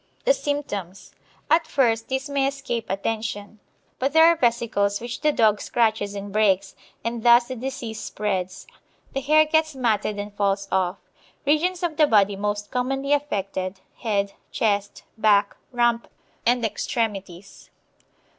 The 0.25 0.33
Symptoms 0.33 1.13
At 1.47 1.67
first 1.67 2.07
these 2.07 2.27
may 2.27 2.47
escape 2.47 2.89
attention, 2.89 3.59
but 3.99 4.13
there 4.13 4.25
are 4.25 4.35
vesicles 4.35 4.99
which 4.99 5.21
the 5.21 5.31
dog 5.31 5.61
scratches 5.61 6.15
and 6.15 6.33
breaks, 6.33 6.75
and 7.03 7.21
thus 7.21 7.49
the 7.49 7.55
disease 7.55 7.99
spreads. 8.01 8.65
The 9.13 9.21
hair 9.21 9.45
gets 9.45 9.75
matted 9.75 10.17
and 10.17 10.33
falls 10.33 10.67
off. 10.71 10.97
Regions 11.45 11.83
of 11.83 11.97
the 11.97 12.07
body 12.07 12.35
most 12.35 12.71
commonly 12.71 13.13
affected, 13.13 13.79
head, 13.99 14.33
chest, 14.51 15.03
back, 15.19 15.55
rump, 15.71 16.07
and 16.47 16.65
extremities. 16.65 17.69